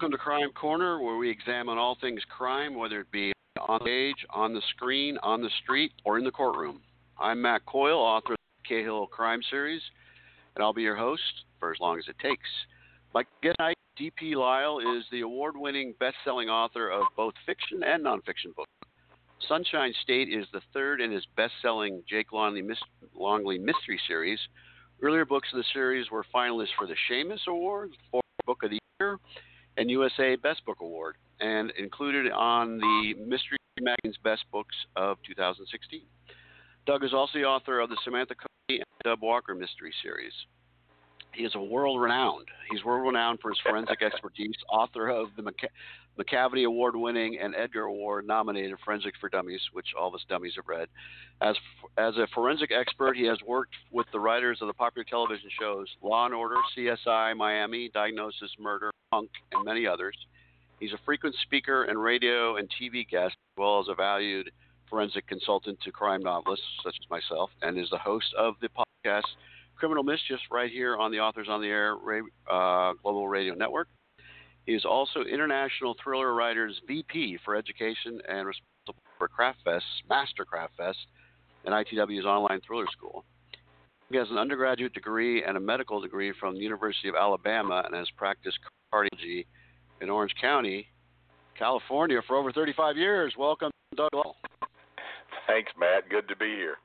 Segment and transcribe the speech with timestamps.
[0.00, 3.34] welcome to Crime Corner, where we examine all things crime, whether it be
[3.68, 6.80] on stage, on the screen, on the street, or in the courtroom.
[7.18, 9.82] I'm Matt Coyle, author of the Cahill Crime Series,
[10.54, 12.48] and I'll be your host for as long as it takes.
[13.12, 14.36] My guest tonight, D.P.
[14.36, 18.70] Lyle, is the award winning best selling author of both fiction and nonfiction books.
[19.46, 22.66] Sunshine State is the third in his best selling Jake Longly,
[23.14, 24.38] Longly Mystery Series.
[25.02, 28.78] Earlier books of the series were finalists for the Shamus Award for Book of the
[28.98, 29.18] Year
[29.80, 36.02] and USA Best Book Award, and included on the Mystery Magazine's Best Books of 2016.
[36.86, 40.34] Doug is also the author of the Samantha Cody and Dub Walker Mystery Series.
[41.32, 42.48] He is a world renowned.
[42.70, 44.54] He's world renowned for his forensic expertise.
[44.70, 45.52] Author of the
[46.18, 50.54] Macavity Award winning and Edgar Award nominated Forensic for Dummies, which all of us dummies
[50.56, 50.88] have read.
[51.40, 51.56] As
[51.96, 55.88] as a forensic expert, he has worked with the writers of the popular television shows
[56.02, 60.16] Law and Order, CSI Miami, Diagnosis Murder, Monk, and many others.
[60.78, 64.50] He's a frequent speaker and radio and TV guest, as well as a valued
[64.88, 69.22] forensic consultant to crime novelists such as myself, and is the host of the podcast
[69.80, 71.96] Criminal Mischief right here on the Authors on the Air
[72.50, 73.88] uh, Global Radio Network.
[74.66, 80.96] He is also International Thriller Writers VP for Education and responsible for CraftFest, Master CraftFest,
[81.64, 83.24] and ITW's online thriller school.
[84.10, 87.94] He has an undergraduate degree and a medical degree from the University of Alabama and
[87.94, 88.58] has practiced
[88.92, 89.46] cardiology
[90.02, 90.88] in Orange County,
[91.58, 93.32] California for over 35 years.
[93.38, 94.10] Welcome, Doug.
[95.46, 96.10] Thanks, Matt.
[96.10, 96.76] Good to be here.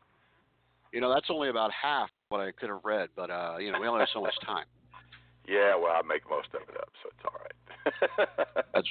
[0.94, 3.80] You know, that's only about half what I could have read, but uh, you know,
[3.80, 4.66] we only have so much time.
[5.48, 8.66] Yeah, well, I make most of it up, so it's all right.
[8.74, 8.88] That's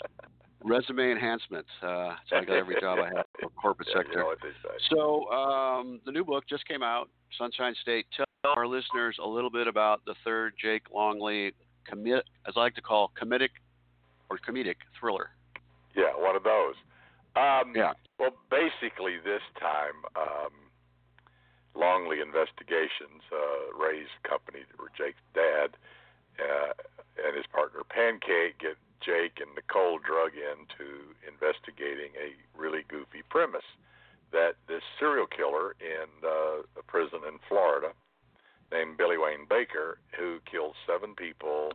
[0.62, 1.66] resume enhancement.
[1.82, 4.12] Uh, it's like every job I have for corporate yeah, sector.
[4.12, 4.76] You know what they say.
[4.90, 7.08] So um, the new book just came out,
[7.38, 8.06] Sunshine State.
[8.16, 11.52] Tell our listeners a little bit about the third Jake Longly,
[11.88, 13.50] commit, as I like to call, comedic
[14.30, 15.30] or comedic thriller.
[15.96, 16.74] Yeah, one of those.
[17.36, 17.92] Um, yeah.
[18.18, 20.52] Well, basically, this time um,
[21.76, 25.76] Longly Investigations, uh, Ray's company, where Jake's dad
[26.38, 26.72] uh,
[27.24, 33.66] and his partner Pancake get Jake and Nicole drug into investigating a really goofy premise
[34.32, 37.92] that this serial killer in uh, a prison in Florida
[38.72, 41.72] named Billy Wayne Baker, who killed seven people,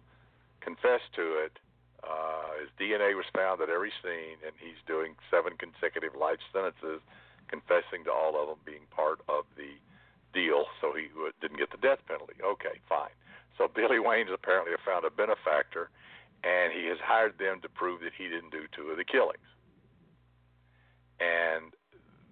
[0.60, 1.56] confessed to it.
[2.04, 7.00] Uh, his DNA was found at every scene, and he's doing seven consecutive life sentences,
[7.48, 9.39] confessing to all of them being part of
[10.82, 12.38] so he uh, didn't get the death penalty.
[12.42, 13.14] Okay, fine.
[13.58, 15.90] So Billy Wayne's apparently found a benefactor,
[16.44, 19.44] and he has hired them to prove that he didn't do two of the killings.
[21.20, 21.76] And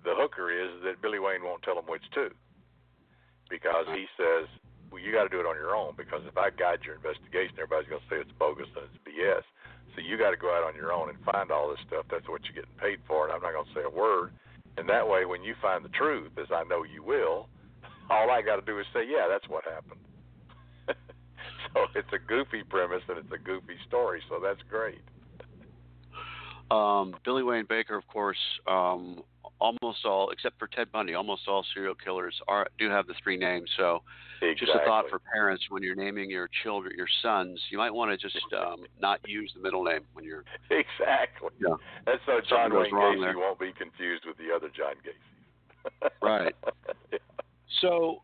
[0.07, 2.31] the hooker is that Billy Wayne won't tell him which two,
[3.49, 4.47] because he says,
[4.89, 5.95] "Well, you got to do it on your own.
[5.99, 9.43] Because if I guide your investigation, everybody's going to say it's bogus and it's BS.
[9.95, 12.05] So you got to go out on your own and find all this stuff.
[12.07, 14.31] That's what you're getting paid for, and I'm not going to say a word.
[14.77, 17.49] And that way, when you find the truth, as I know you will,
[18.09, 19.99] all I got to do is say, yeah, that's what happened.
[21.73, 25.01] so it's a goofy premise and it's a goofy story, so that's great.
[26.69, 28.37] Um, Billy Wayne Baker, of course,
[28.67, 29.21] um,
[29.59, 33.37] almost all, except for Ted Bundy, almost all serial killers are do have the three
[33.37, 33.69] names.
[33.77, 34.01] So,
[34.41, 34.65] exactly.
[34.65, 38.11] just a thought for parents when you're naming your children, your sons, you might want
[38.11, 40.43] to just um, not use the middle name when you're.
[40.69, 41.49] Exactly.
[41.59, 41.75] Yeah.
[42.05, 43.37] That's so John Wayne Gacy there.
[43.37, 46.09] won't be confused with the other John Gacy.
[46.21, 46.55] right.
[47.11, 47.19] yeah.
[47.81, 48.23] So,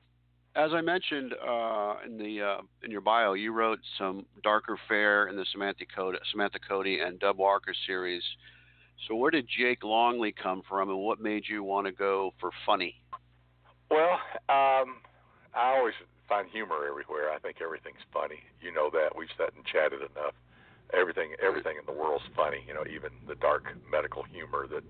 [0.55, 5.27] as I mentioned uh, in the uh, in your bio, you wrote some darker fare
[5.27, 8.23] in the Samantha Cody, Samantha Cody and Dub Walker series.
[9.07, 12.51] So, where did Jake Longly come from, and what made you want to go for
[12.65, 12.95] funny?
[13.89, 14.13] Well,
[14.49, 15.01] um,
[15.53, 15.93] I always
[16.29, 17.31] find humor everywhere.
[17.31, 18.39] I think everything's funny.
[18.61, 20.33] You know that we've sat and chatted enough.
[20.93, 22.63] Everything, everything in the world's funny.
[22.67, 24.83] You know, even the dark medical humor that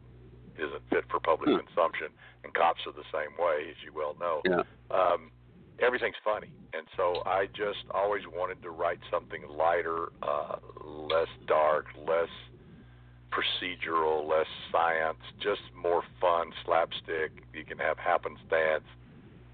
[0.57, 1.57] isn't fit for public Hmm.
[1.57, 2.13] consumption,
[2.43, 4.41] and cops are the same way, as you well know.
[4.45, 4.63] Yeah.
[4.89, 5.31] Um,
[5.79, 11.87] everything's funny, and so I just always wanted to write something lighter, uh, less dark,
[11.97, 12.29] less
[13.31, 17.31] procedural, less science, just more fun, slapstick.
[17.53, 18.85] You can have happenstance.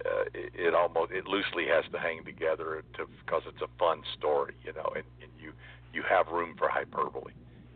[0.06, 4.02] Uh, it, it almost it loosely has to hang together to because it's a fun
[4.18, 5.52] story, you know, and, and you
[5.92, 7.34] you have room for hyperbole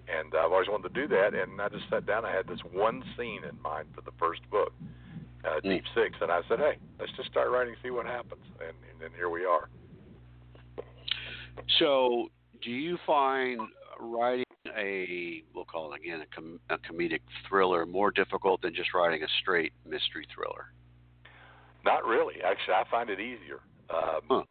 [0.08, 1.34] and I've always wanted to do that.
[1.34, 2.26] And I just sat down.
[2.26, 4.74] I had this one scene in mind for the first book,
[5.46, 5.70] uh, Mm.
[5.70, 9.00] Deep Six, and I said, "Hey, let's just start writing, see what happens." And, and
[9.00, 9.70] then here we are.
[11.80, 12.30] So,
[12.62, 13.62] do you find
[14.00, 14.44] writing
[14.76, 19.24] a we'll call it again a, com- a comedic thriller more difficult than just writing
[19.24, 20.74] a straight mystery thriller?
[21.86, 22.36] Not really.
[22.44, 23.60] Actually, I find it easier.
[23.90, 24.44] Um, Huh.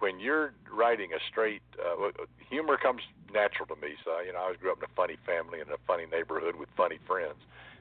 [0.00, 2.10] When you're writing a straight, uh,
[2.48, 3.02] humor comes
[3.32, 3.94] natural to me.
[4.04, 6.56] So you know, I was grew up in a funny family in a funny neighborhood
[6.56, 7.38] with funny friends,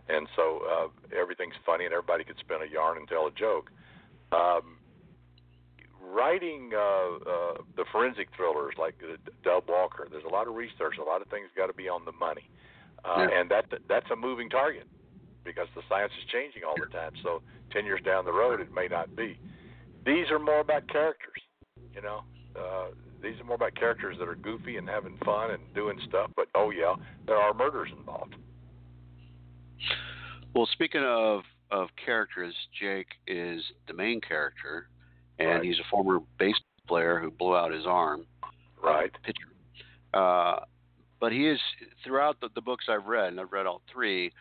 [0.08, 0.88] and so uh,
[1.18, 3.72] everything's funny and everybody could spin a yarn and tell a joke.
[4.32, 4.78] Um,
[6.02, 10.96] writing uh, uh, the forensic thrillers like uh, Dub Walker, there's a lot of research,
[11.00, 12.50] a lot of things got to be on the money,
[13.06, 13.40] uh, yeah.
[13.40, 14.88] and that that's a moving target
[15.44, 17.14] because the science is changing all the time.
[17.24, 19.40] So ten years down the road, it may not be.
[20.06, 21.42] These are more about characters,
[21.94, 22.22] you know.
[22.56, 22.88] Uh,
[23.22, 26.32] these are more about characters that are goofy and having fun and doing stuff.
[26.36, 26.96] But oh yeah,
[27.28, 28.36] there are murders involved.
[30.56, 31.42] Well, speaking of
[31.72, 34.90] of characters, Jake is the main character,
[35.38, 35.64] and right.
[35.64, 38.26] he's a former baseball player who blew out his arm.
[38.82, 39.12] Right.
[39.14, 39.50] Uh, pitcher.
[40.14, 40.60] Uh,
[41.20, 41.60] but he is
[42.04, 44.32] throughout the, the books I've read, and I've read all three.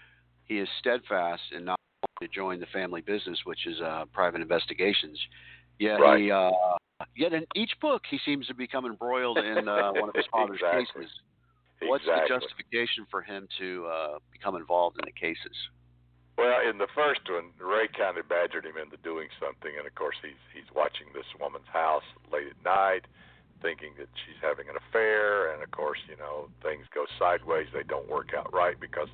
[0.45, 4.41] He is steadfast in not wanting to join the family business, which is uh, private
[4.41, 5.19] investigations.
[5.79, 6.21] Yet right.
[6.21, 6.51] he, uh,
[7.17, 10.61] yet in each book, he seems to become embroiled in uh, one of his father's
[10.61, 11.05] exactly.
[11.05, 11.11] cases.
[11.83, 12.35] What's exactly.
[12.35, 15.55] the justification for him to uh, become involved in the cases?
[16.37, 19.95] Well, in the first one, Ray kind of badgered him into doing something, and of
[19.95, 23.07] course he's he's watching this woman's house late at night,
[23.63, 27.67] thinking that she's having an affair, and of course you know things go sideways.
[27.75, 29.11] They don't work out right because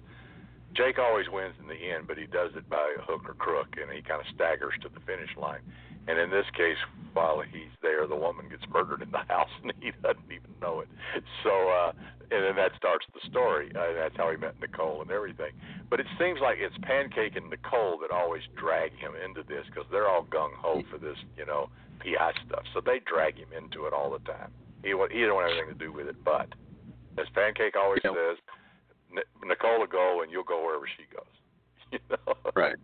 [0.76, 3.88] Jake always wins in the end, but he does it by hook or crook, and
[3.92, 5.64] he kind of staggers to the finish line.
[6.06, 6.76] And in this case,
[7.14, 10.80] while he's there, the woman gets murdered in the house, and he doesn't even know
[10.80, 10.88] it.
[11.42, 11.92] So, uh,
[12.30, 13.70] and then that starts the story.
[13.74, 15.52] Uh, that's how he met Nicole and everything.
[15.88, 19.88] But it seems like it's Pancake and Nicole that always drag him into this because
[19.90, 21.68] they're all gung ho for this, you know,
[22.00, 22.64] PI stuff.
[22.74, 24.50] So they drag him into it all the time.
[24.82, 26.16] He he don't want anything to do with it.
[26.24, 26.52] But
[27.16, 28.12] as Pancake always Yeah.
[28.12, 28.36] says,
[29.16, 31.24] N- Nicole will go, and you'll go wherever she goes.
[31.92, 32.34] You know?
[32.56, 32.74] Right.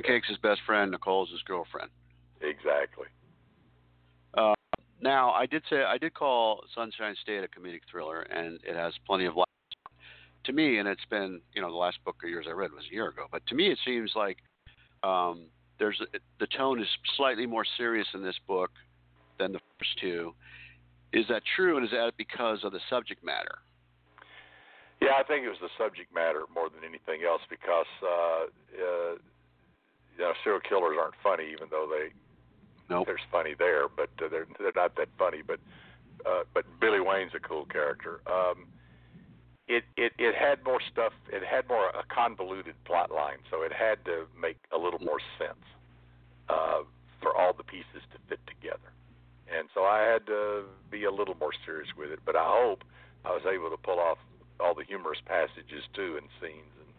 [0.00, 0.90] Pancake's his best friend.
[0.90, 1.90] Nicole's his girlfriend.
[2.40, 3.06] Exactly.
[4.36, 4.54] Uh,
[5.00, 8.92] now, I did say I did call Sunshine State a comedic thriller, and it has
[9.06, 9.48] plenty of laughs.
[10.44, 12.84] To me, and it's been you know the last book of yours I read was
[12.90, 14.38] a year ago, but to me it seems like
[15.02, 15.46] um,
[15.78, 16.00] there's
[16.40, 18.70] the tone is slightly more serious in this book
[19.38, 20.34] than the first two.
[21.12, 23.58] Is that true, and is that because of the subject matter?
[25.00, 29.14] Yeah, I think it was the subject matter more than anything else because uh, uh,
[30.16, 32.10] you know serial killers aren't funny, even though they
[32.90, 33.06] Nope.
[33.06, 35.42] there's funny there, but uh, they're they're not that funny.
[35.46, 35.60] But
[36.26, 38.20] uh, but Billy Wayne's a cool character.
[38.26, 38.66] Um,
[39.68, 41.12] it it it had more stuff.
[41.30, 45.20] It had more a convoluted plot line, so it had to make a little more
[45.38, 45.64] sense
[46.48, 46.82] uh,
[47.20, 48.92] for all the pieces to fit together.
[49.48, 52.20] And so I had to be a little more serious with it.
[52.24, 52.84] But I hope
[53.24, 54.18] I was able to pull off
[54.60, 56.90] all the humorous passages too and scenes, and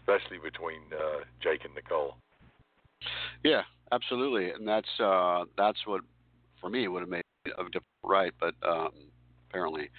[0.00, 2.16] especially between uh, Jake and Nicole.
[3.42, 6.02] Yeah, absolutely, and that's uh, that's what
[6.60, 8.90] for me would have made a different right, but um,
[9.48, 9.90] apparently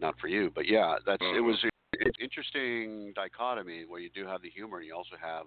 [0.00, 0.50] not for you.
[0.54, 1.44] But yeah, that's it Mhm.
[1.44, 5.46] was an interesting dichotomy where you do have the humor, and you also have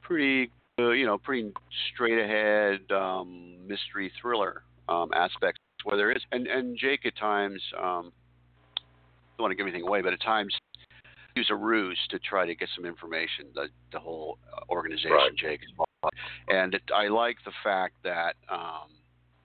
[0.00, 1.52] pretty uh, you know pretty
[1.92, 7.60] straight ahead um, mystery thriller um, aspects where there is, and and Jake at times
[7.76, 8.12] um,
[9.36, 10.54] don't want to give anything away, but at times
[11.34, 13.46] use a ruse to try to get some information.
[13.54, 15.36] The the whole uh, organization, Right.
[15.36, 15.70] Jake is
[16.48, 18.90] and it, I like the fact that um,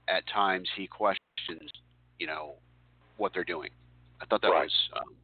[0.08, 1.72] at times he questions,
[2.20, 2.56] you know,
[3.18, 3.70] what they're doing.
[4.22, 4.64] I thought that Right.
[4.64, 5.16] was um,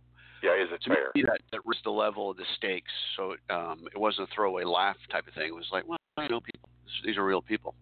[0.41, 1.11] Yeah, is it fair?
[1.15, 2.91] that that raised the level of the stakes.
[3.15, 5.47] So um, it wasn't a throwaway laugh type of thing.
[5.47, 6.69] It was like, well, I know people.
[7.05, 7.73] These are real people.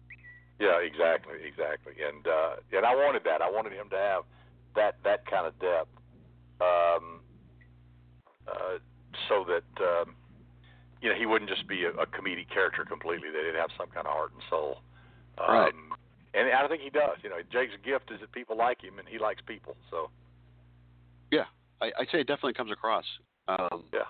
[0.58, 1.94] Yeah, exactly, exactly.
[2.06, 3.42] And uh, and I wanted that.
[3.42, 4.22] I wanted him to have
[4.76, 5.90] that that kind of depth,
[6.60, 7.20] um,
[8.46, 8.78] uh,
[9.28, 10.14] so that um,
[11.02, 13.28] you know he wouldn't just be a, a comedic character completely.
[13.28, 14.78] That he'd have some kind of heart and soul.
[15.38, 15.72] Um, Right.
[16.34, 17.18] And I think he does.
[17.22, 19.76] You know, Jake's gift is that people like him, and he likes people.
[19.90, 20.08] So
[21.30, 21.44] Yeah,
[21.82, 23.04] I, I'd say it definitely comes across.
[23.48, 24.08] Um, yeah,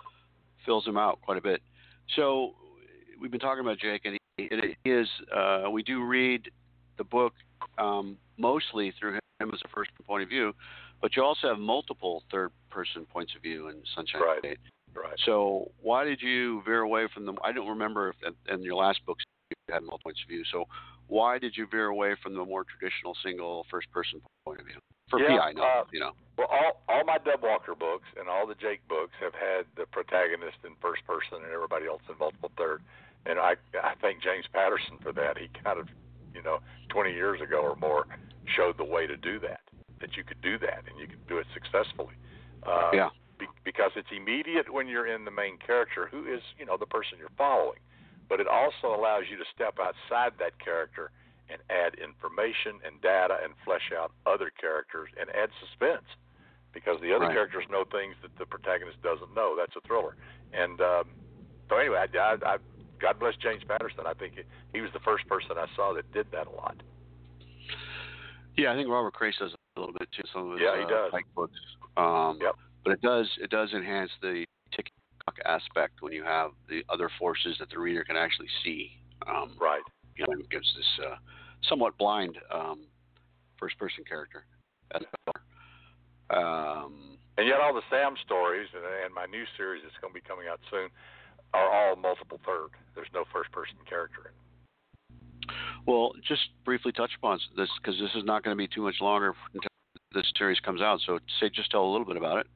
[0.64, 1.60] fills him out quite a bit.
[2.14, 2.52] So
[3.20, 6.50] we've been talking about Jake, and he, it is uh, we do read
[6.98, 7.32] the book
[7.78, 10.52] um, mostly through him as a first point of view,
[11.00, 14.38] but you also have multiple third-person points of view in Sunshine Right.
[14.38, 14.58] State.
[14.94, 15.18] Right.
[15.24, 17.36] So why did you veer away from them?
[17.44, 20.44] I don't remember if in, your last books you had multiple points of view.
[20.52, 20.66] So
[21.08, 24.78] why did you veer away from the more traditional single first-person point of view
[25.10, 25.52] for Yeah, PI?
[25.52, 26.12] No, uh, you know.
[26.38, 29.86] Well, all all my Dub Walker books and all the Jake books have had the
[29.86, 32.82] protagonist in first person and everybody else in multiple third.
[33.26, 35.36] And I I thank James Patterson for that.
[35.38, 35.88] He kind of,
[36.34, 36.58] you know,
[36.88, 38.06] 20 years ago or more,
[38.56, 39.60] showed the way to do that.
[40.00, 42.14] That you could do that and you could do it successfully.
[42.64, 43.10] Uh, Yeah.
[43.42, 46.86] Be, because it's immediate when you're in the main character, who is you know the
[46.86, 47.78] person you're following,
[48.28, 51.10] but it also allows you to step outside that character
[51.50, 56.06] and add information and data and flesh out other characters and add suspense.
[56.72, 57.34] because the other Right.
[57.36, 59.54] characters know things that the protagonist doesn't know.
[59.54, 60.16] That's a thriller.
[60.54, 61.04] And um,
[61.68, 62.56] so anyway, I, I, I,
[62.98, 64.06] God bless James Patterson.
[64.06, 64.40] I think
[64.72, 66.80] he was the first person I saw that did that a lot.
[68.56, 70.24] Yeah, I think Robert Crais does a little bit too.
[70.32, 71.12] Some of his Yeah, he uh, does.
[71.36, 71.60] Books.
[71.96, 72.56] Um, Yep.
[72.84, 74.44] But it does it does enhance the
[75.24, 78.90] clock aspect when you have the other forces that the reader can actually see.
[79.26, 79.82] Um, Right.
[80.16, 81.16] You know, it gives this uh,
[81.68, 82.86] somewhat blind um,
[83.58, 84.44] first person character.
[86.30, 90.20] Um, And yet, all the Sam stories and, and my new series that's going to
[90.20, 90.88] be coming out soon
[91.54, 92.70] are all multiple third.
[92.94, 95.54] There's no first person character in.
[95.86, 98.96] well, just briefly touch upon this because this is not going to be too much
[99.00, 99.68] longer until
[100.12, 101.00] this series comes out.
[101.06, 102.46] So, say just tell a little bit about it.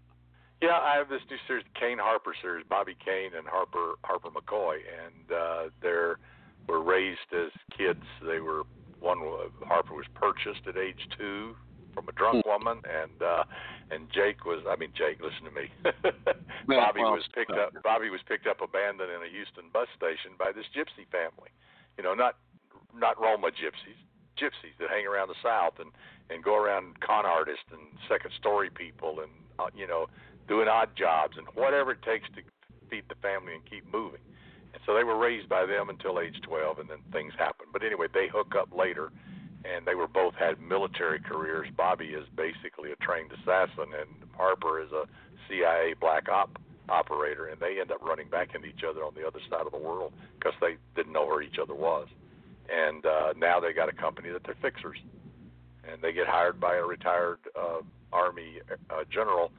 [0.62, 4.30] Yeah, I have this new series, the Kane Harper series, Bobby Kane and Harper Harper
[4.30, 6.18] McCoy, and uh, they're
[6.68, 8.02] were raised as kids.
[8.26, 8.62] They were
[9.00, 9.18] one
[9.66, 11.54] Harper was purchased at age two
[11.94, 13.44] from a drunk woman, and uh,
[13.90, 14.64] and Jake was.
[14.68, 15.68] I mean, Jake, listen to me.
[16.66, 17.72] Bobby was picked up.
[17.82, 21.52] Bobby was picked up abandoned in a Houston bus station by this gypsy family.
[21.98, 22.36] You know, not
[22.96, 24.00] not Roma gypsies,
[24.40, 25.92] gypsies that hang around the South and
[26.28, 30.06] and go around con artists and second story people and uh, you know
[30.48, 32.42] doing odd jobs and whatever it takes to
[32.90, 34.20] feed the family and keep moving.
[34.72, 37.70] And so they were raised by them until age 12, and then things happened.
[37.72, 39.10] But anyway, they hook up later,
[39.64, 41.68] and they were both had military careers.
[41.76, 45.04] Bobby is basically a trained assassin, and Harper is a
[45.48, 49.26] CIA black op operator, and they end up running back into each other on the
[49.26, 52.06] other side of the world because they didn't know where each other was.
[52.68, 54.98] And uh, now they got a company that they're fixers,
[55.88, 57.80] and they get hired by a retired uh,
[58.12, 58.60] Army
[58.90, 59.50] uh, general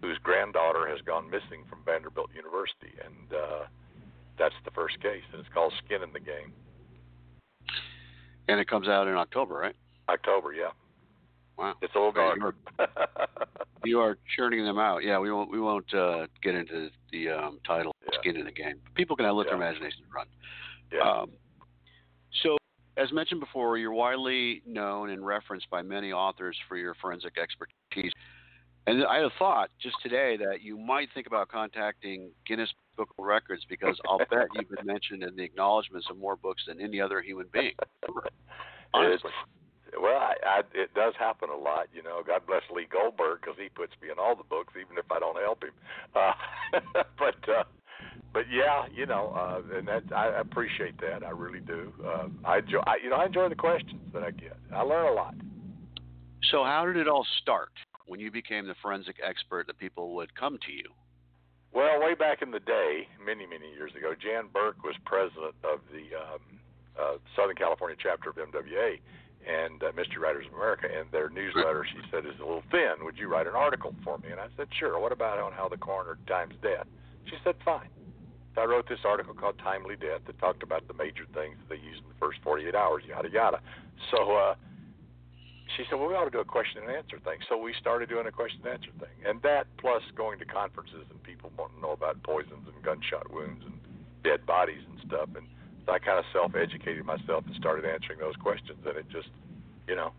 [0.00, 3.64] whose granddaughter has gone missing from Vanderbilt University, and uh,
[4.38, 6.52] that's the first case, and it's called Skin in the Game.
[8.48, 9.74] And it comes out in October, right?
[10.08, 10.70] October, yeah.
[11.58, 11.74] Wow.
[11.82, 12.54] It's a little dark.
[13.84, 15.04] You are churning them out.
[15.04, 18.18] Yeah, we won't we won't uh, get into the um, title Yeah.
[18.18, 18.80] skin in the game.
[18.96, 19.68] People can let their Yeah.
[19.68, 20.26] imagination run.
[20.92, 21.00] yeah.
[21.08, 21.30] Um,
[22.42, 22.56] so,
[22.96, 28.10] as mentioned before, you're widely known and referenced by many authors for your forensic expertise.
[28.86, 33.08] And I had a thought just today that you might think about contacting Guinness Book
[33.18, 36.80] of Records because I'll bet you've been mentioned in the acknowledgments of more books than
[36.80, 37.74] any other human being.
[38.94, 39.30] Honestly.
[39.88, 41.88] It's, well, I, I, it does happen a lot.
[41.92, 44.98] You know, God bless Lee Goldberg because he puts me in all the books, even
[44.98, 45.72] if I don't help him.
[46.14, 46.32] Uh,
[47.18, 47.64] but, uh,
[48.32, 51.24] but yeah, you know, uh, and that I appreciate that.
[51.24, 51.92] I really do.
[52.04, 54.56] Uh, I enjoy, I, you know, I enjoy the questions that I get.
[54.72, 55.34] I learn a lot.
[56.50, 57.70] So, how did it all start
[58.06, 60.84] when you became the forensic expert that people would come to you?
[61.72, 65.80] Well, way back in the day, many many years ago, Jan Burke was president of
[65.92, 66.40] the um,
[66.98, 68.98] uh, Southern California chapter of MWA
[69.46, 70.88] and uh, Mystery Writers of America.
[70.90, 73.04] And their newsletter, she said, is a little thin.
[73.04, 74.30] Would you write an article for me?
[74.30, 74.98] And I said, sure.
[74.98, 76.86] What about on how the coroner times death?
[77.26, 77.88] She said, fine.
[78.56, 81.98] I wrote this article called Timely Death that talked about the major things they use
[81.98, 83.60] in the first 48 hours, yada yada.
[84.10, 84.54] So uh,
[85.74, 87.38] she said, well, we ought to do a question and answer thing.
[87.48, 89.16] So we started doing a question and answer thing.
[89.26, 93.32] And that plus going to conferences and people wanting to know about poisons and gunshot
[93.32, 93.74] wounds and
[94.22, 95.28] dead bodies and stuff.
[95.34, 95.46] And
[95.84, 98.78] so I kind of self-educated myself and started answering those questions.
[98.86, 99.28] And it just,
[99.88, 100.12] you know,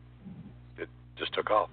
[0.77, 1.69] it just took off.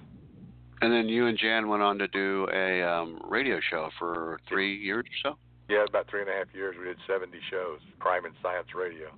[0.80, 4.76] And then you and Jan went on to do a um, radio show for three
[4.76, 5.38] years or so.
[5.68, 6.76] Yeah, about three and a half years.
[6.78, 9.08] We did 70 shows, crime and science radio.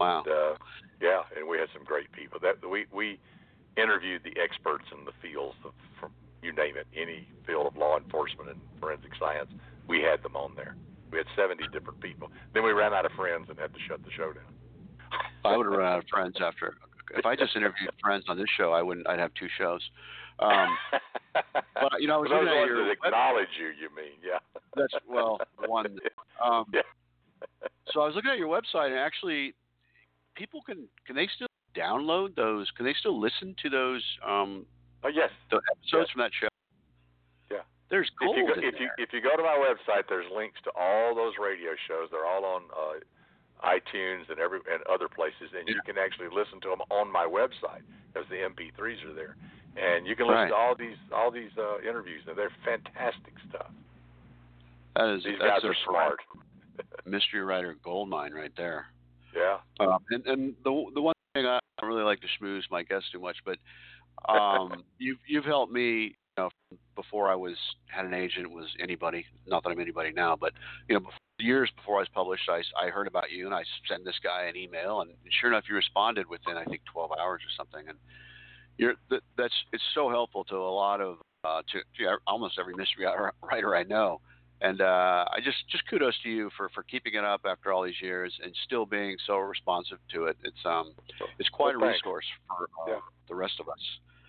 [0.00, 0.22] Wow.
[0.24, 0.54] And, uh,
[1.00, 2.38] yeah, and we had some great people.
[2.40, 3.18] That we we
[3.80, 6.10] interviewed the experts in the fields of, from
[6.42, 9.50] you name it, any field of law enforcement and forensic science.
[9.86, 10.76] We had them on there.
[11.10, 12.30] We had 70 different people.
[12.54, 14.52] Then we ran out of friends and had to shut the show down.
[15.44, 16.76] I would have run out of friends after.
[17.16, 19.08] If I just interviewed friends on this show, I wouldn't.
[19.08, 19.80] I'd have two shows.
[20.40, 20.68] Um,
[21.34, 22.84] but you know, I was Those looking at ones your.
[22.84, 24.14] that acknowledge you, you mean?
[24.22, 24.38] Yeah.
[24.76, 25.98] That's well, one.
[26.44, 26.82] Um, Yeah.
[27.92, 29.54] so I was looking at your website, and actually,
[30.36, 32.70] people can can they still download those?
[32.76, 34.66] Can they still listen to those um,
[35.04, 35.30] Oh yes.
[35.50, 36.12] the episodes Yeah.
[36.12, 36.48] from that show?
[37.50, 37.62] Yeah.
[37.90, 40.58] There's If gold you go, if you if you go to my website, there's links
[40.64, 42.08] to all those radio shows.
[42.10, 42.98] They're all on uh,
[43.66, 47.24] iTunes and every and other places, and you can actually listen to them on my
[47.26, 47.82] website
[48.12, 49.36] because the MP3s are there,
[49.76, 50.48] and you can listen Right.
[50.48, 52.22] to all these all these uh, interviews.
[52.28, 53.70] And they're fantastic stuff.
[54.96, 56.18] that is These guys are smart.
[57.04, 58.86] mystery writer gold mine right there.
[59.34, 59.58] Yeah.
[59.80, 63.10] Um, and and the the one thing I don't really like to schmooze my guests
[63.10, 63.58] too much, but
[64.32, 66.16] um, you've you've helped me.
[66.36, 69.26] You know, before I was had an agent was anybody.
[69.46, 70.52] Not that I'm anybody now, but
[70.88, 73.62] you know, before, years before I was published, I I heard about you and I
[73.88, 77.42] sent this guy an email, and sure enough, you responded within I think 12 hours
[77.42, 77.98] or something, and
[78.76, 82.74] you're that, that's it's so helpful to a lot of uh, to, to almost every
[82.74, 83.06] mystery
[83.42, 84.20] writer I know.
[84.60, 87.84] And uh, I just just kudos to you for, for keeping it up after all
[87.84, 90.36] these years and still being so responsive to it.
[90.42, 90.92] It's um
[91.38, 93.00] it's quite well, a resource for uh, yeah.
[93.28, 93.78] the rest of us.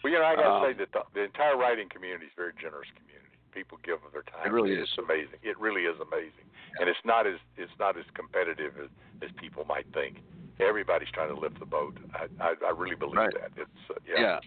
[0.03, 2.31] Well, you know, I got to Um, say that the, the entire writing community is
[2.37, 3.25] a very generous community.
[3.51, 4.45] People give of their time.
[4.45, 4.97] It really it's is.
[4.99, 5.39] amazing.
[5.41, 6.45] It really is amazing,
[6.79, 8.89] and it's not as it's not as competitive as,
[9.23, 10.21] as people might think.
[10.59, 11.97] Everybody's trying to lift the boat.
[12.13, 13.33] I I, I really believe Right.
[13.33, 13.51] that.
[13.57, 14.39] It's uh, yeah.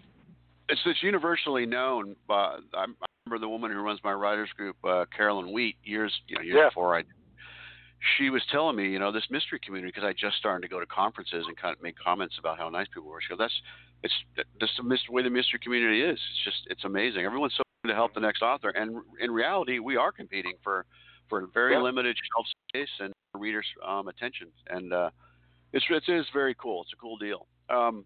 [0.69, 2.15] It's it's universally known.
[2.31, 6.13] Uh, I I remember the woman who runs my writers group, uh, Carolyn Wheat, years
[6.29, 6.69] you know years Yeah.
[6.69, 7.05] before I.
[8.17, 10.81] She was telling me, you know, this mystery community because I just started to go
[10.81, 13.21] to conferences and kind of make comments about how nice people were.
[13.21, 13.63] She goes, "That's
[14.03, 14.15] it's
[14.61, 16.19] just the way the mystery community is.
[16.19, 17.25] It's just it's amazing.
[17.25, 20.85] Everyone's so willing to help the next author, and in reality, we are competing for
[21.29, 21.81] for very Yeah.
[21.81, 25.11] limited shelf space and readers' um, attention, and uh,
[25.73, 26.83] it's it is very cool.
[26.83, 27.47] It's a cool deal.
[27.71, 28.05] Um,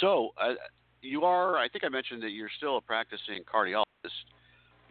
[0.00, 0.54] so uh,
[1.00, 3.87] you are, I think I mentioned that you're still a practicing cardiologist.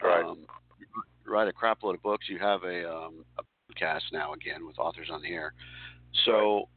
[0.01, 0.23] Right.
[0.23, 0.39] Um,
[0.79, 2.25] you write a crap load of books.
[2.29, 5.53] You have a, um, a podcast now again with authors on the air.
[6.25, 6.69] So,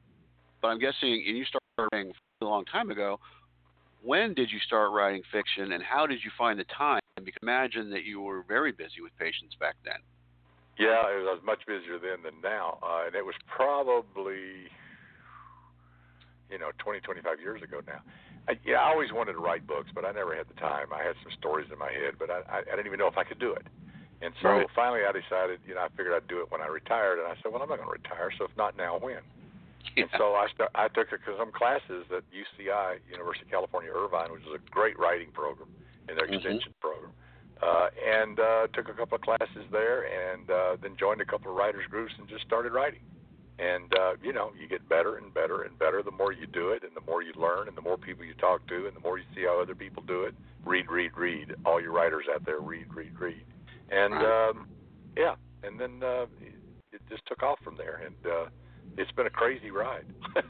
[0.60, 3.18] but I'm guessing, and you started writing a long time ago.
[4.02, 7.00] When did you start writing fiction, and how did you find the time?
[7.16, 10.00] Because imagine that you were very busy with patients back then.
[10.78, 14.72] Yeah, it was, I was much busier then than now, uh, and it was probably,
[16.50, 18.00] you know, 20, 25 years ago now.
[18.48, 20.88] I, yeah, I always wanted to write books, but I never had the time.
[20.92, 23.18] I had some stories in my head, but I, I, I didn't even know if
[23.18, 23.66] I could do it.
[24.22, 24.66] And so Right.
[24.74, 27.34] finally, I decided, you know, I figured I'd do it when I retired, and I
[27.42, 29.22] said, well, I'm not going to retire, so if not now, when?
[29.96, 34.30] And so I st- I took a- some classes at UCI, University of California Irvine,
[34.30, 35.68] which is a great writing program
[36.08, 36.34] in their Mhm.
[36.36, 37.12] extension program,
[37.62, 41.50] uh, and uh, took a couple of classes there, and uh, then joined a couple
[41.50, 43.00] of writers groups and just started writing.
[43.60, 46.70] And uh, you know, you get better and better and better the more you do
[46.70, 49.00] it, and the more you learn, and the more people you talk to, and the
[49.00, 50.34] more you see how other people do it.
[50.64, 51.54] Read, read, read.
[51.66, 53.44] All you writers out there, read, read, read.
[53.90, 54.48] And Right.
[54.48, 54.68] um,
[55.16, 56.54] yeah, and then uh, it,
[56.92, 58.46] it just took off from there, and uh,
[58.96, 60.06] it's been a crazy ride.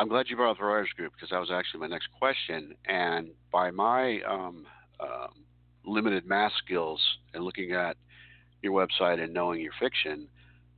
[0.00, 2.74] I'm glad you brought up the writers group because that was actually my next question.
[2.86, 4.64] And by my um,
[5.00, 5.44] um,
[5.84, 7.00] limited math skills
[7.34, 7.96] and looking at
[8.62, 10.28] your website and knowing your fiction,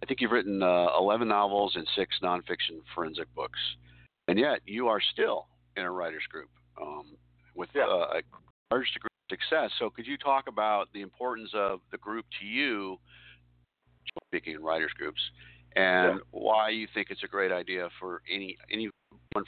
[0.03, 3.59] I think you've written uh, 11 novels and six nonfiction forensic books,
[4.29, 6.49] and yet you are still in a writers group
[6.81, 7.17] um,
[7.55, 7.85] with Yeah.
[7.85, 8.23] uh, a
[8.73, 9.71] large degree of success.
[9.79, 12.99] So, could you talk about the importance of the group to you,
[14.29, 15.21] speaking in writers groups,
[15.77, 16.21] and Yeah.
[16.31, 18.93] why you think it's a great idea for any anyone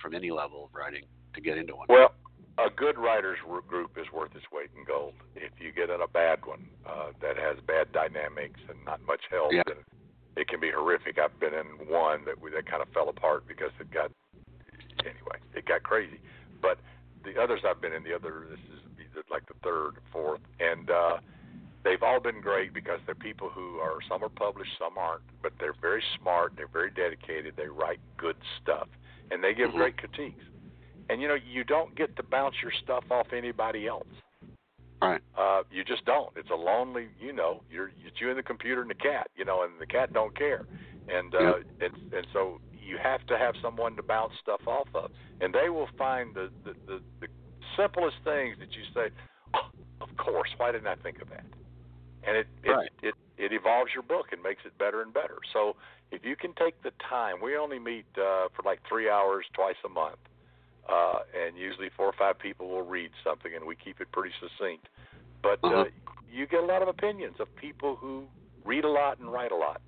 [0.01, 1.87] from any level of writing to get into one?
[1.89, 2.15] Well,
[2.59, 5.15] a good writers group is worth its weight in gold.
[5.35, 9.23] If you get in a bad one uh, that has bad dynamics and not much
[9.31, 9.63] help, Yeah.
[9.67, 9.83] then
[10.37, 11.19] it can be horrific.
[11.19, 14.11] I've been in one that we, that kind of fell apart because it got
[15.01, 16.21] anyway, it got crazy.
[16.61, 16.79] But
[17.25, 21.17] the others I've been in, the other this is like the third, fourth, and uh,
[21.85, 25.53] they've all been great because they're people who are some are published, some aren't, but
[25.59, 28.89] they're very smart, they're very dedicated, they write good stuff,
[29.31, 29.77] and they give Mhm.
[29.77, 30.45] great critiques.
[31.09, 34.09] And you know, you don't get to bounce your stuff off anybody else.
[35.03, 35.21] Right.
[35.37, 36.31] Uh, you just don't.
[36.37, 39.45] It's a lonely, you know, you're it's you and the computer and the cat, you
[39.45, 40.65] know, and the cat don't care.
[41.09, 45.11] And uh and and so you have to have someone to bounce stuff off of.
[45.41, 47.29] And they will find the the, the, the
[47.77, 49.11] simplest things that you say,
[49.57, 49.69] oh,
[50.01, 51.47] of course, why didn't I think of that?
[52.27, 52.91] And it it, Right.
[53.03, 55.39] it it evolves your book and makes it better and better.
[55.53, 55.77] So
[56.13, 59.77] if you can take the time, we only meet uh, for like three hours twice
[59.85, 60.19] a month,
[60.89, 64.35] uh, and usually four or five people will read something, and we keep it pretty
[64.41, 64.89] succinct.
[65.43, 65.85] But uh, Uh-huh.
[66.33, 68.25] you get a lot of opinions of people who
[68.65, 69.81] read a lot and write a lot.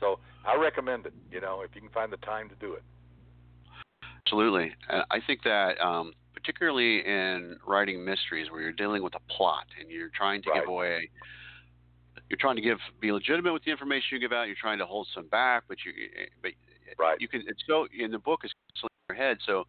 [0.00, 1.14] So I recommend it.
[1.30, 2.82] You know, if you can find the time to do it.
[4.26, 4.74] Absolutely.
[4.88, 9.66] Uh, I think that um, particularly in writing mysteries where you're dealing with a plot
[9.80, 10.60] and you're trying to Right.
[10.60, 11.10] give away
[12.28, 14.86] you're trying to give be legitimate with the information you give out, you're trying to
[14.86, 15.92] hold some back, but you
[16.42, 16.52] but
[16.98, 17.20] Right.
[17.20, 18.52] you can it's so in the book is
[19.12, 19.64] your head, so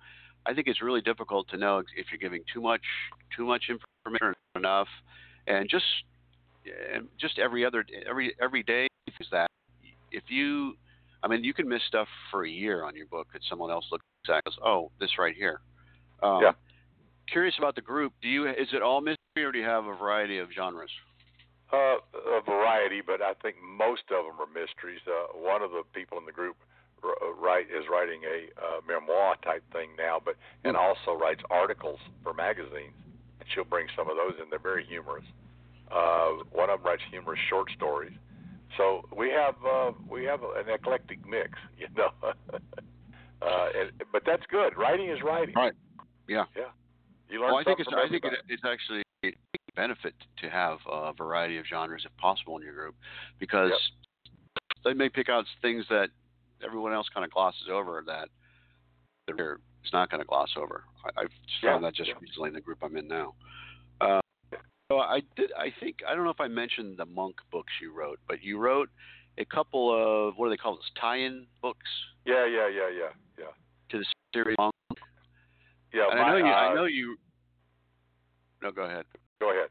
[0.45, 2.82] I think it's really difficult to know if you're giving too much
[3.36, 4.88] too much information or enough
[5.47, 5.86] and just
[6.93, 8.88] and just every other every every day
[9.19, 9.47] is that
[10.12, 10.75] if you
[11.23, 13.86] I mean you can miss stuff for a year on your book that someone else
[13.91, 15.60] looks at and goes, Oh, this right here.
[16.21, 16.51] Um, Yeah.
[17.32, 18.13] Curious about the group.
[18.21, 20.91] Do you is it all mystery or do you have a variety of genres?
[21.71, 21.97] Uh,
[22.38, 25.01] a variety, but I think most of them are mysteries.
[25.08, 26.56] Uh, one of the people in the group
[27.39, 32.34] write is writing a uh, memoir type thing now, but and also writes articles for
[32.34, 32.96] magazines.
[33.39, 34.50] And she'll bring some of those in.
[34.50, 35.26] They're very humorous.
[35.92, 38.13] Uh, one of them writes humorous short stories.
[38.78, 42.10] So we have uh, we have an eclectic mix, you know.
[42.24, 44.78] uh, and, but that's good.
[44.78, 45.56] Writing is writing.
[45.56, 45.74] Right.
[46.28, 46.46] Yeah.
[46.56, 46.63] Yeah.
[47.30, 49.32] You learn well, I think it's I think it, it's actually a
[49.76, 52.96] benefit to have a variety of genres if possible in your group
[53.39, 53.72] because
[54.84, 56.10] they may pick out things that
[56.65, 58.30] everyone else kind of glosses over that
[59.28, 60.84] they're is not going to gloss over.
[61.06, 61.30] I, I've
[61.62, 62.15] found Yeah, that just yeah.
[62.21, 63.34] recently in the group I'm in now.
[64.02, 64.19] Uh,
[64.91, 65.52] so I did.
[65.58, 68.58] I think I don't know if I mentioned the monk books you wrote, but you
[68.60, 68.89] wrote
[69.38, 71.89] a couple of what do they call this tie-in books
[72.26, 73.45] Yeah, yeah, yeah, yeah, yeah.
[73.89, 74.56] to the series.
[74.60, 74.73] Monk.
[75.93, 76.52] Yeah, and my, I know you.
[76.52, 77.17] uh, I know you.
[78.62, 79.06] No, go ahead.
[79.39, 79.69] Go ahead.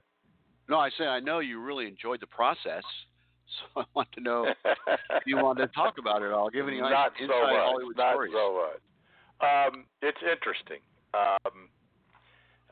[0.69, 2.85] No, I say I know you really enjoyed the process,
[3.75, 6.51] so I want to know if you want to talk about it all.
[6.51, 7.57] Give any not inside so much.
[7.57, 8.33] Hollywood not stories.
[8.35, 8.83] so much.
[9.43, 10.79] Um, it's interesting.
[11.15, 11.69] Um,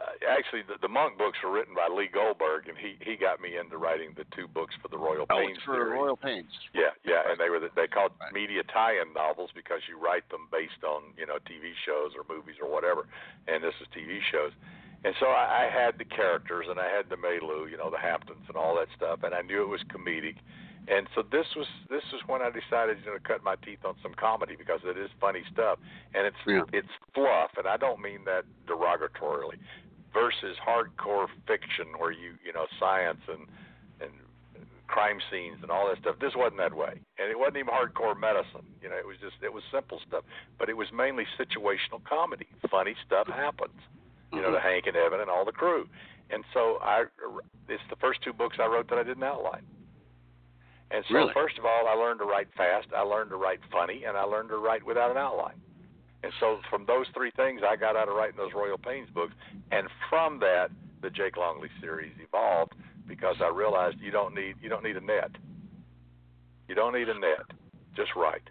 [0.00, 3.40] uh, actually, the, the monk books were written by Lee Goldberg, and he he got
[3.40, 5.92] me into writing the two books for the Royal oh, Pains for series.
[5.92, 6.48] Royal Pains.
[6.72, 8.32] Yeah, yeah, and they were the, they called Right.
[8.32, 12.56] media tie-in novels because you write them based on you know TV shows or movies
[12.62, 13.08] or whatever,
[13.46, 14.52] and this is TV shows,
[15.04, 17.98] and so I, I had the characters and I had the milieu, you know, the
[17.98, 20.36] Hamptons and all that stuff, and I knew it was comedic,
[20.88, 23.84] and so this was this was when I decided you know to cut my teeth
[23.84, 25.78] on some comedy because it is funny stuff,
[26.14, 26.62] and it's Yeah.
[26.72, 29.58] it's fluff, and I don't mean that derogatorily,
[30.12, 33.46] versus hardcore fiction where you you know science and
[34.00, 34.10] and
[34.88, 36.18] crime scenes and all that stuff.
[36.18, 38.66] This wasn't that way, and it wasn't even hardcore medicine.
[38.82, 40.24] You know, it was just it was simple stuff,
[40.58, 42.46] but it was mainly situational comedy.
[42.70, 43.78] Funny stuff happens.
[44.32, 44.62] You know, to Mhm.
[44.62, 45.88] Hank and Evan and all the crew,
[46.30, 47.06] and so I
[47.68, 49.66] it's the first two books I wrote that I didn't outline.
[50.90, 51.32] And so Really?
[51.32, 54.22] first of all, I learned to write fast, I learned to write funny, and I
[54.24, 55.60] learned to write without an outline.
[56.22, 59.32] And so from those three things, I got out of writing those Royal Pains books,
[59.70, 62.74] and from that, the Jake Longly series evolved
[63.06, 65.30] because I realized you don't need you don't need a net.
[66.68, 67.46] You don't need a net.
[67.96, 68.42] Just write.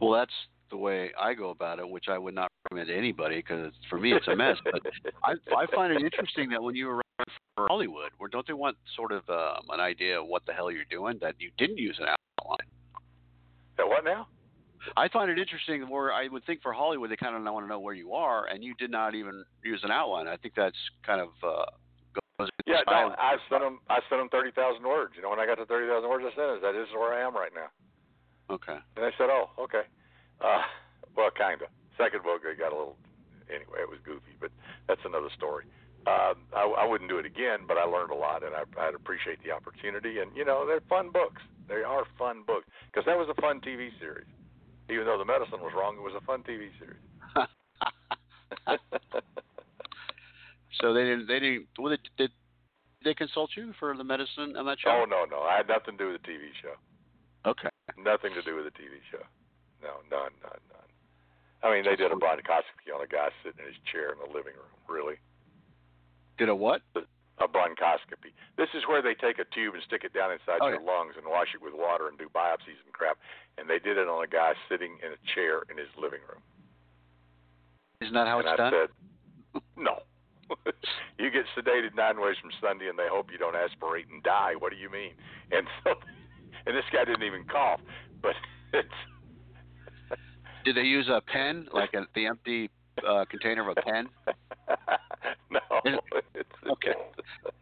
[0.00, 0.32] Well, that's
[0.70, 3.98] the way I go about it, which I would not recommend to anybody because for
[3.98, 4.56] me it's a mess.
[4.64, 4.80] but
[5.24, 7.02] I, I find it interesting that when you were
[7.56, 10.70] for Hollywood, where don't they want sort of um, an idea of what the hell
[10.70, 12.06] you're doing that you didn't use an
[12.40, 12.66] outline?
[13.76, 14.28] That what now?
[14.96, 17.68] I find it interesting where I would think for Hollywood they kind of want to
[17.68, 20.28] know where you are, and you did not even use an outline.
[20.28, 21.64] I think that's kind of uh,
[22.38, 22.48] goes.
[22.66, 23.14] Yeah, no.
[23.16, 23.80] I sent them.
[23.88, 25.14] I sent them thirty thousand words.
[25.16, 26.94] You know, when I got to thirty thousand words, I said, "Is that this is
[26.94, 27.72] where I am right now?"
[28.52, 28.76] Okay.
[28.96, 29.88] And they said, "Oh, okay."
[30.40, 30.62] Uh,
[31.16, 31.64] well, kinda.
[31.96, 32.96] Second book, they got a little.
[33.48, 34.50] Anyway, it was goofy, but
[34.88, 35.64] that's another story.
[36.06, 38.94] Um, I, I wouldn't do it again, but I learned a lot, and I, I'd
[38.94, 40.18] appreciate the opportunity.
[40.18, 41.40] And you know, they're fun books.
[41.68, 44.28] They are fun books because that was a fun TV series.
[44.90, 47.00] Even though the medicine was wrong, it was a fun TV series.
[50.80, 51.26] so they didn't.
[51.26, 51.66] They didn't.
[51.78, 52.30] Well, they, did
[53.04, 54.90] they consult you for the medicine on that show?
[54.90, 56.74] oh no, no, I had nothing to do with the TV show.
[57.48, 57.68] Okay.
[57.98, 59.20] Nothing to do with the TV show.
[59.84, 60.90] No, none, none, none.
[61.60, 64.28] I mean, they did a bronchoscopy on a guy sitting in his chair in the
[64.32, 64.72] living room.
[64.88, 65.16] Really,
[66.38, 66.82] Did a what?
[67.38, 68.30] a bronchoscopy.
[68.56, 71.14] This is where they take a tube and stick it down inside Oh, your lungs
[71.16, 73.18] and wash it with water and do biopsies and crap.
[73.58, 76.42] And they did it on a guy sitting in a chair in his living room.
[78.00, 78.72] Isn't that how and it's I done?
[78.72, 79.98] said, no.
[81.18, 84.52] you get sedated nine ways from Sunday, and they hope you don't aspirate and die.
[84.58, 85.12] What do you mean?
[85.50, 85.94] And so,
[86.66, 87.80] and this guy didn't even cough,
[88.22, 88.34] but
[88.72, 88.88] it's
[90.64, 92.70] Did they use a pen, like a, the empty
[93.06, 94.08] uh, container of a pen?
[95.50, 95.60] no.
[96.34, 96.94] It's, okay.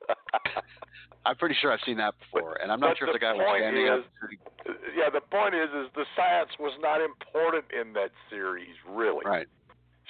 [1.25, 3.33] I'm pretty sure I've seen that before, and I'm not sure if the the guy
[3.33, 4.77] was standing is- up.
[4.97, 9.23] yeah, the point is, is the science was not important in that series, really.
[9.25, 9.47] Right.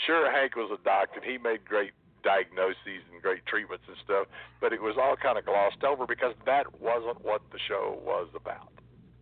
[0.06, 1.20] Sure, Hank was a doctor.
[1.22, 1.92] He made great
[2.24, 4.26] diagnoses and great treatments and stuff,
[4.60, 8.28] but it was all kind of glossed over because that wasn't what the show was
[8.34, 8.72] about.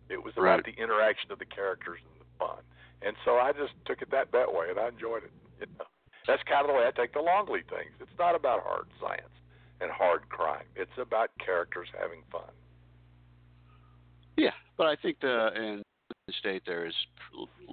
[0.09, 0.65] It was about Right.
[0.65, 2.63] the interaction of the characters and the fun.
[3.01, 5.31] And so I just took it that that way, and I enjoyed it.
[5.61, 5.85] You know,
[6.27, 7.91] that's kind of the way I take the Longly things.
[7.99, 9.31] It's not about hard science
[9.79, 10.65] and hard crime.
[10.75, 12.49] It's about characters having fun.
[14.37, 15.81] Yeah, but I think the in
[16.27, 16.93] the state there is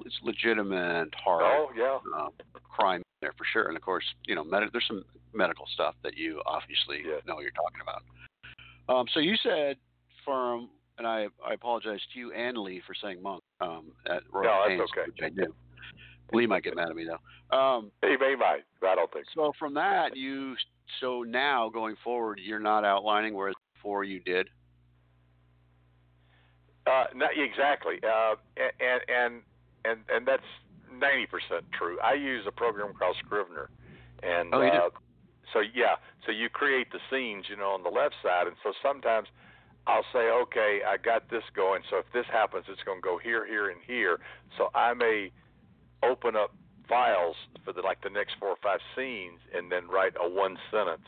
[0.05, 2.29] it's legitimate hard Oh yeah, uh,
[2.63, 6.17] crime there for sure, and of course you know med- there's some medical stuff that
[6.17, 7.21] you obviously Yeah.
[7.27, 8.03] know what you're talking about.
[8.89, 9.77] Um, so you said
[10.25, 14.45] from and I I apologize to you and Lee for saying monk um, at Royal
[14.45, 15.11] No, that's Pains, okay.
[15.11, 15.55] which I do.
[16.33, 17.57] Lee might get mad at me though.
[17.57, 18.65] Um, he may might.
[18.83, 19.47] I don't think so.
[19.47, 20.55] so from that you
[21.01, 24.49] so now going forward you're not outlining whereas before you did.
[26.87, 29.43] Uh, not exactly, uh, and and
[29.85, 30.43] and and that's
[30.91, 31.99] ninety percent true.
[32.03, 33.69] I use a program called Scrivener,
[34.23, 34.89] and Oh, uh,
[35.53, 38.73] so yeah, so you create the scenes, you know, on the left side, and so
[38.83, 39.29] sometimes
[39.87, 43.19] I'll say, okay, I got this going, so if this happens, it's going to go
[43.19, 44.19] here, here, and here.
[44.59, 45.31] So I may
[46.05, 46.53] open up
[46.89, 50.57] files for the like the next four or five scenes, and then write a one
[50.71, 51.05] sentence,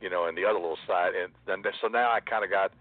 [0.00, 2.72] you know, in the other little side, and then so now I kind of got,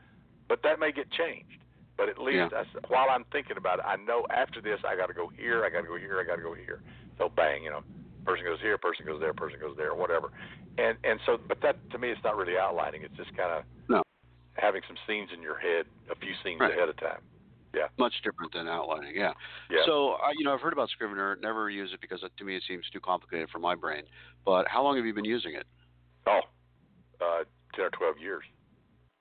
[0.49, 1.61] but that may get changed.
[1.97, 2.63] But at least Yeah.
[2.63, 5.63] I, while I'm thinking about it, I know after this I got to go here,
[5.65, 6.81] I got to go here, I got to go here.
[7.19, 7.83] So bang, you know,
[8.25, 10.31] person goes here, person goes there, person goes there, whatever.
[10.79, 13.03] And and so, but that to me, it's not really outlining.
[13.03, 14.01] It's just kind of No.
[14.57, 16.71] having some scenes in your head, a few scenes Right.
[16.73, 17.21] ahead of time.
[17.97, 19.15] Much different than outlining.
[19.15, 19.33] Yeah.
[19.69, 19.79] Yeah.
[19.85, 21.37] So, I you know, I've heard about Scrivener.
[21.41, 24.03] Never use it because it, to me it seems too complicated for my brain.
[24.45, 25.65] But how long have you been using it?
[26.27, 26.41] oh,
[27.21, 27.43] uh,
[27.75, 28.43] ten or twelve years.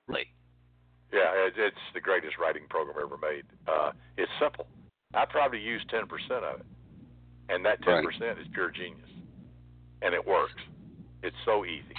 [0.08, 0.26] Really?
[1.12, 3.44] Yeah, it, it's the greatest writing program ever made.
[3.66, 4.66] Uh, it's simple.
[5.14, 6.66] I probably use ten percent of it,
[7.48, 8.04] and that ten Right.
[8.04, 9.10] percent is pure genius,
[10.02, 10.60] and it works.
[11.22, 11.94] It's so easy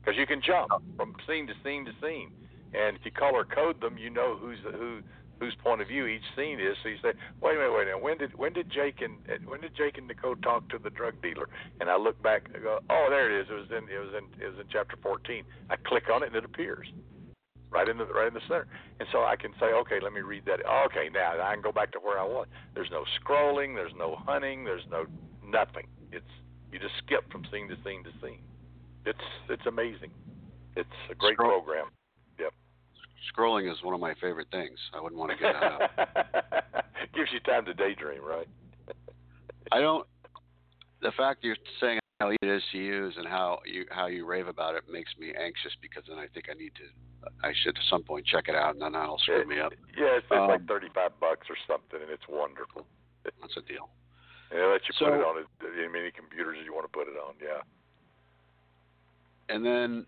[0.00, 2.30] because you can jump from scene to scene to scene,
[2.74, 5.00] and if you color code them, you know who's who
[5.42, 6.76] whose point of view each scene is.
[6.84, 8.02] So you say, wait a minute, wait a minute.
[8.02, 11.20] When did when did Jake and when did Jake and Nicole talk to the drug
[11.20, 11.48] dealer?
[11.80, 13.50] And I look back, and go, oh, there it is.
[13.50, 15.42] It was in it was in it was in chapter 14.
[15.68, 16.86] I click on it and it appears
[17.70, 18.68] right in the right in the center.
[19.00, 20.60] And so I can say, okay, let me read that.
[20.86, 22.46] Okay, now I can go back to where I was.
[22.74, 25.06] There's no scrolling, there's no hunting, there's no
[25.44, 25.88] nothing.
[26.12, 26.30] It's
[26.70, 28.38] you just skip from scene to scene to scene.
[29.04, 30.12] It's it's amazing.
[30.76, 31.86] It's a great Scroll- program.
[33.30, 34.78] Scrolling is one of my favorite things.
[34.94, 36.74] I wouldn't want to get that out.
[37.14, 38.48] Gives you time to daydream, right?
[39.70, 40.06] I don't.
[41.02, 44.26] The fact you're saying how easy it is to use and how you how you
[44.26, 46.86] rave about it makes me anxious because then I think I need to.
[47.42, 49.72] I should at some point check it out and then that'll screw me up.
[49.96, 52.86] Yeah, it's, it's Um, like thirty-five bucks or something, and it's wonderful.
[53.24, 53.90] That's a deal.
[54.50, 56.92] And they let you put it on as as many computers as you want to
[56.92, 57.34] put it on.
[57.42, 57.62] Yeah.
[59.48, 60.06] And then,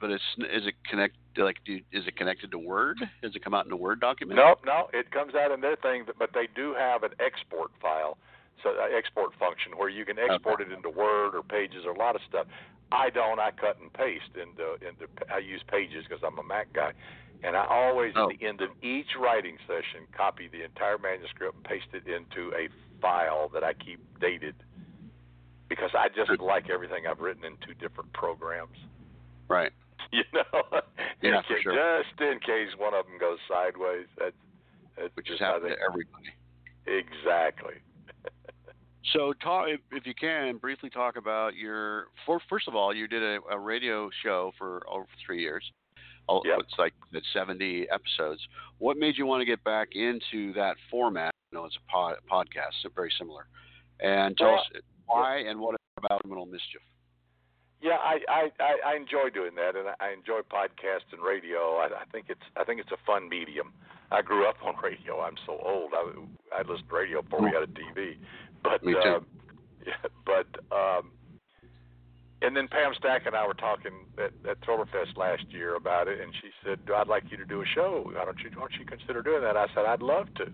[0.00, 2.98] but it's is it connect like do, is it connected to Word?
[3.22, 4.36] Does it come out in a Word document?
[4.36, 8.18] Nope, no, it comes out in their thing, but they do have an export file,
[8.62, 11.98] so uh, export function where you can export it into Word or Pages or a
[11.98, 12.46] lot of stuff.
[12.90, 13.38] I don't.
[13.40, 15.08] I cut and paste into into.
[15.32, 16.92] I use Pages because I'm a Mac guy,
[17.42, 18.30] and I always Oh.
[18.30, 22.54] at the end of each writing session copy the entire manuscript and paste it into
[22.54, 22.68] a
[23.00, 24.54] file that I keep dated
[25.68, 28.76] because I just like everything I've written in two different programs.
[29.48, 29.72] Right.
[30.18, 30.80] You know,
[31.22, 31.72] Yeah, In for ca- sure.
[32.04, 34.06] just in case one of them goes sideways.
[34.18, 34.36] That's,
[34.96, 36.30] that's Which is just how happening they- to everybody.
[36.86, 37.74] Exactly.
[39.12, 42.06] So, talk if, if you can briefly talk about your.
[42.24, 45.64] For, first of all, you did a, a radio show for over three years.
[46.28, 46.58] Oh, Yep.
[46.60, 48.40] It's like it's 70 episodes.
[48.78, 51.32] What made you want to get back into that format?
[51.50, 53.46] You know, it's a pod, podcast, so very similar.
[53.98, 54.66] And tell Well, us
[55.06, 56.80] why and what about criminal mischief.
[57.82, 61.82] Yeah, I, I I I enjoy doing that, and I enjoy podcast and radio.
[61.82, 63.72] I, I think it's I think it's a fun medium.
[64.12, 65.20] I grew up on radio.
[65.20, 65.90] I'm so old.
[65.92, 68.16] I I listened to radio before we had a TV.
[68.62, 68.98] But Me too.
[69.08, 69.26] um,
[69.86, 71.10] yeah, but um,
[72.40, 76.20] and then Pam Stack and I were talking at, at Thrillerfest last year about it,
[76.20, 78.02] and she said, "I'd like you to do a show.
[78.14, 80.46] Why don't you why don't you consider doing that?" I said, "I'd love to."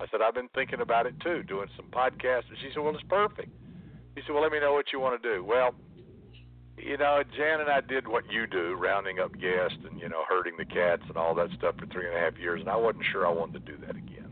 [0.00, 2.94] I said, "I've been thinking about it too, doing some podcasts." And she said, "Well,
[2.94, 3.50] it's perfect."
[4.14, 5.74] He said, "Well, let me know what you want to do." Well,
[6.90, 10.24] you know, Jan and I did what you do, rounding up guests and you know
[10.28, 12.74] herding the cats and all that stuff for three and a half years, and I
[12.74, 14.26] wasn't sure I wanted to do that again.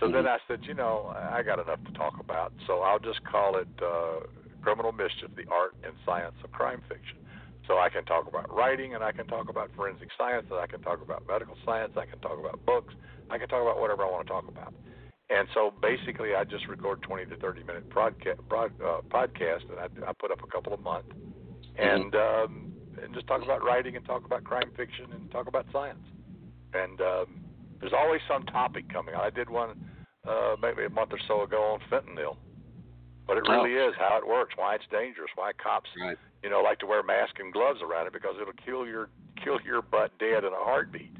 [0.00, 3.22] So then I said, you know, I got enough to talk about, so I'll just
[3.22, 4.26] call it uh,
[4.60, 7.22] Criminal Mischief: The Art and Science of Crime Fiction.
[7.68, 10.66] So I can talk about writing, and I can talk about forensic science, and I
[10.66, 12.92] can talk about medical science, I can talk about books,
[13.30, 14.74] I can talk about whatever I want to talk about.
[15.30, 19.78] And so basically, I just record 20 to 30 minute broadcast, broad, uh, podcast, and
[19.78, 21.06] I, I put up a couple a month,
[21.78, 25.66] and um, and just talk about writing and talk about crime fiction and talk about
[25.72, 26.02] science.
[26.74, 27.26] And um,
[27.80, 29.14] there's always some topic coming.
[29.14, 29.22] out.
[29.24, 29.70] I did one
[30.28, 32.36] uh, maybe a month or so ago on fentanyl,
[33.26, 36.16] but it really is how it works, why it's dangerous, why cops Right.
[36.42, 39.08] you know like to wear masks and gloves around it because it'll kill your
[39.42, 41.12] kill your butt dead in a heartbeat.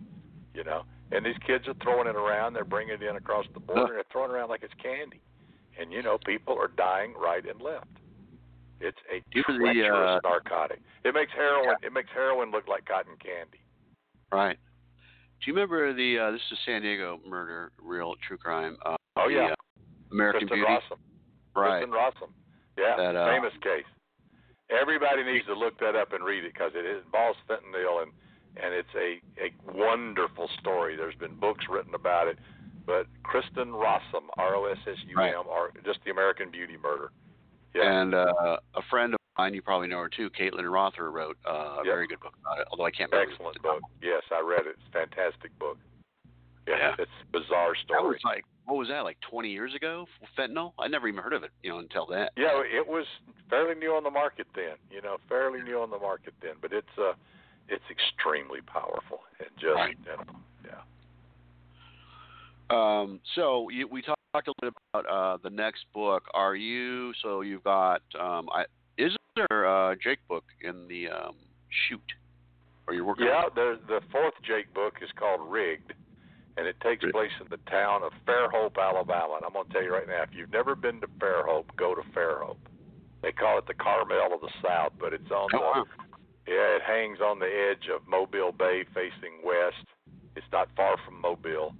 [0.54, 2.52] You know, and these kids are throwing it around.
[2.52, 3.84] They're bringing it in across the border.
[3.86, 5.20] and They're throwing it around like it's candy,
[5.80, 7.88] and you know people are dying right and left.
[8.82, 10.80] It's a know the, treacherous uh, narcotic.
[11.04, 11.76] It makes heroin.
[11.82, 13.62] It makes heroin look like cotton candy.
[14.32, 14.58] Right.
[15.40, 16.18] Do you remember the?
[16.18, 18.76] Uh, this is San Diego murder, real true crime.
[18.84, 19.54] Uh, Oh the, yeah, uh,
[20.10, 20.72] American Kristen Beauty.
[20.72, 20.98] Rossum.
[21.54, 21.84] Right.
[21.84, 22.30] Kristen Rossum.
[22.78, 23.84] Yeah, That, uh, famous case.
[24.70, 28.12] Everybody needs to look that up and read it because it involves fentanyl and
[28.56, 30.96] and it's a a wonderful story.
[30.96, 32.38] There's been books written about it,
[32.86, 37.12] but Kristen Rossum, R O S S U M, or just the American Beauty murder.
[37.74, 41.36] Yeah, And uh, a friend of mine, you probably know her too, Caitlin Rother, wrote
[41.46, 41.92] uh, a Yeah.
[41.92, 42.66] very good book about it.
[42.70, 43.32] Although I can't remember.
[43.32, 43.80] excellent book.
[44.02, 44.76] Yes, I read it.
[44.78, 45.78] It's a fantastic book.
[46.68, 46.94] Yeah, Yeah.
[46.98, 48.08] it's a bizarre That story.
[48.08, 50.06] was like what was that like 20 years ago?
[50.38, 50.72] Fentanyl?
[50.78, 52.30] I never even heard of it, you know, until that.
[52.36, 53.06] Yeah, it was
[53.50, 54.76] fairly new on the market then.
[54.88, 57.14] You know, fairly new on the market then, but it's uh,
[57.68, 59.96] it's extremely powerful and just Right.
[59.98, 60.78] you know,
[62.70, 63.00] yeah.
[63.02, 66.24] Um, so you, we talked a little bit about uh, the next book.
[66.34, 67.12] Are you?
[67.22, 68.02] So you've got.
[68.18, 68.64] Um, I,
[68.98, 71.34] is there a Jake book in the um,
[71.88, 72.00] shoot?
[72.86, 73.26] Or you're working?
[73.26, 75.92] Yeah, the the fourth Jake book is called Rigged,
[76.56, 77.14] and it takes Rigged.
[77.14, 79.34] place in the town of Fairhope, Alabama.
[79.36, 81.94] And I'm going to tell you right now, if you've never been to Fairhope, go
[81.94, 82.56] to Fairhope.
[83.22, 85.84] They call it the Carmel of the South, but it's on Oh, the wow.
[86.48, 89.86] yeah, it hangs on the edge of Mobile Bay, facing west.
[90.34, 91.74] It's not far from Mobile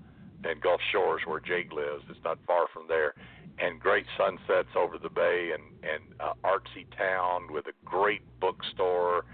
[0.44, 2.05] and Gulf Shores, where Jake lives.
[2.11, 3.14] It's not far from there,
[3.59, 9.24] and great sunsets over the bay, and and uh, artsy town with a great bookstore,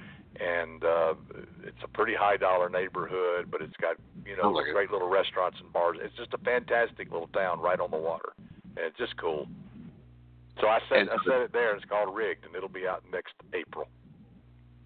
[0.41, 1.15] and uh,
[1.65, 4.73] it's a pretty high dollar neighborhood, but it's got you know like it.
[4.73, 5.97] great little restaurants and bars.
[6.01, 8.33] It's just a fantastic little town right on the water,
[8.77, 9.47] and it's just cool.
[10.61, 11.75] So I said And- I said it there.
[11.77, 13.89] It's called Rigged, and it'll be out next April.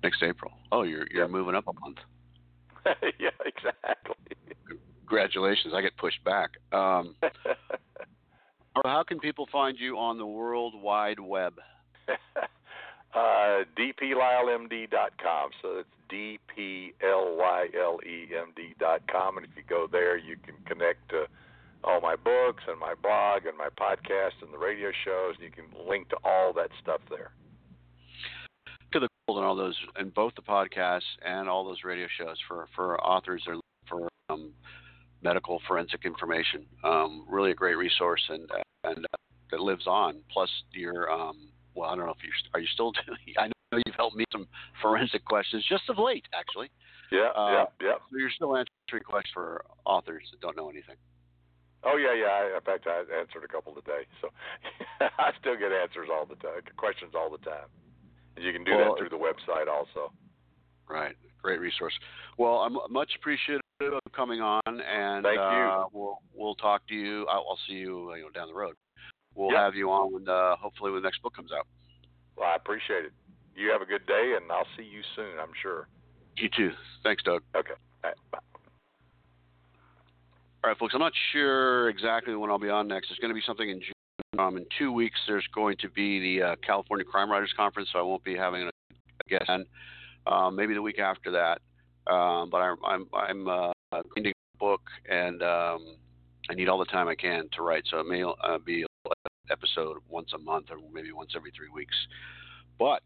[0.03, 0.53] next April.
[0.71, 1.31] Oh, you're you're Yep.
[1.31, 1.99] moving up a month.
[3.19, 4.15] yeah, exactly.
[5.09, 5.75] Congratulations!
[5.75, 6.51] I get pushed back.
[6.73, 7.17] Um,
[8.85, 11.55] how can people find you on the World Wide Web?
[13.15, 15.51] uh, dplylemd.com.
[15.61, 16.95] So it's D-P-L-Y-L-E-M-D
[18.79, 19.37] dot com.
[19.39, 21.27] And if you go there, you can connect to
[21.85, 25.37] all my books and my blog and my podcast and the radio shows.
[25.41, 27.33] You can link to all that stuff there.
[28.93, 32.67] to the and all those and both the podcasts and all those radio shows for
[32.75, 33.61] for authors that are
[35.23, 36.67] medical forensic information.
[36.85, 38.49] Um, really a great resource and
[38.85, 39.17] and uh,
[39.51, 40.21] that lives on.
[40.33, 43.19] Plus your um, well, I don't know if you are you still doing.
[43.39, 44.47] I know you've helped me some
[44.81, 46.71] forensic questions just of late, actually.
[47.11, 47.95] Yeah, Uh, yeah, yeah.
[48.11, 50.97] So you're still answering questions for authors that don't know anything.
[51.85, 52.27] Oh yeah, yeah.
[52.31, 54.29] I, in fact, I answered a couple today, so
[55.01, 57.67] I still get answers all the time, questions all the time.
[58.37, 60.13] And you can do Well, that through the website also.
[60.89, 61.17] Right.
[61.43, 61.93] Great resource.
[62.39, 65.43] Well, I'm much appreciative of coming on, and Thank you.
[65.43, 67.27] uh, we'll we'll talk to you.
[67.27, 68.75] I'll, I'll see you, you know, down the road.
[69.35, 69.59] We'll Yep.
[69.59, 71.67] have you on when uh, hopefully when the next book comes out.
[72.37, 73.13] Well, I appreciate it.
[73.57, 75.39] You have a good day, and I'll see you soon.
[75.41, 75.89] I'm sure.
[76.37, 76.71] You too.
[77.03, 77.43] Thanks, Doug.
[77.55, 77.73] Okay.
[78.05, 78.39] All right, bye.
[80.65, 80.95] All right, folks.
[80.95, 83.11] I'm not sure exactly when I'll be on next.
[83.11, 83.93] It's going to be something in June.
[84.39, 87.99] Um, in two weeks, there's going to be the uh, California Crime Writers Conference, so
[87.99, 89.51] I won't be having a guest.
[90.27, 91.61] Um, maybe the week after that.
[92.07, 93.73] Um, but I'm I'm I'm uh,
[94.17, 95.97] reading a book, and um,
[96.51, 97.85] I need all the time I can to write.
[97.91, 101.69] So it may uh, be an episode once a month, or maybe once every three
[101.73, 101.95] weeks.
[102.79, 103.03] But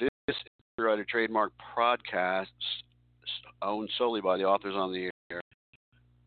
[0.00, 0.34] this is
[0.78, 2.46] a trademark podcast
[3.62, 5.40] owned solely by the authors on the air.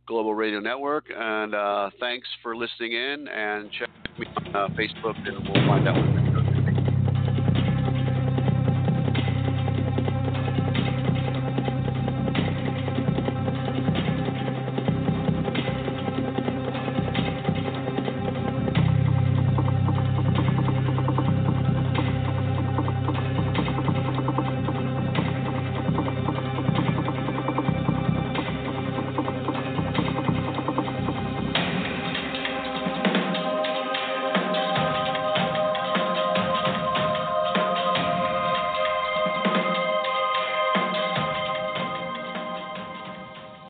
[0.08, 1.06] Global Radio Network.
[1.14, 3.28] And uh, thanks for listening in.
[3.28, 6.27] And check me on uh, Facebook, and we'll find out